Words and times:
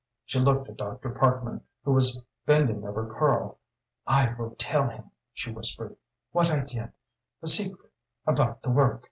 She 0.25 0.39
looked 0.39 0.67
at 0.67 0.77
Dr. 0.77 1.11
Parkman, 1.11 1.61
who 1.83 1.91
was 1.91 2.19
bending 2.47 2.87
over 2.87 3.05
Karl. 3.05 3.59
"I 4.07 4.33
will 4.35 4.55
tell 4.57 4.89
him," 4.89 5.11
she 5.31 5.51
whispered 5.51 5.95
"what 6.31 6.49
I 6.49 6.61
did 6.61 6.91
the 7.39 7.47
secret 7.47 7.91
about 8.25 8.63
the 8.63 8.71
work." 8.71 8.99